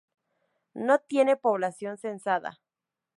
No 0.73 0.97
tiene 0.97 1.37
población 1.37 1.99
censada. 1.99 2.59